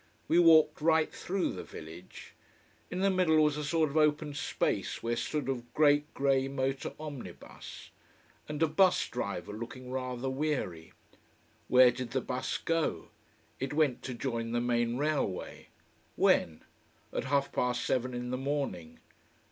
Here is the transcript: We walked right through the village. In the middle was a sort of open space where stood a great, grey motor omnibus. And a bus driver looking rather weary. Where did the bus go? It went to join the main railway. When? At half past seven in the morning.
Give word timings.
We 0.27 0.39
walked 0.39 0.81
right 0.81 1.13
through 1.13 1.53
the 1.53 1.63
village. 1.63 2.33
In 2.89 3.01
the 3.01 3.11
middle 3.11 3.43
was 3.43 3.55
a 3.55 3.63
sort 3.63 3.91
of 3.91 3.97
open 3.97 4.33
space 4.33 5.03
where 5.03 5.15
stood 5.15 5.47
a 5.47 5.61
great, 5.75 6.11
grey 6.15 6.47
motor 6.47 6.93
omnibus. 6.99 7.91
And 8.49 8.63
a 8.63 8.67
bus 8.67 9.07
driver 9.07 9.53
looking 9.53 9.91
rather 9.91 10.27
weary. 10.27 10.93
Where 11.67 11.91
did 11.91 12.09
the 12.13 12.21
bus 12.21 12.57
go? 12.57 13.09
It 13.59 13.73
went 13.73 14.01
to 14.05 14.15
join 14.15 14.53
the 14.53 14.59
main 14.59 14.97
railway. 14.97 15.67
When? 16.15 16.63
At 17.13 17.25
half 17.25 17.51
past 17.51 17.85
seven 17.85 18.15
in 18.15 18.31
the 18.31 18.37
morning. 18.37 18.97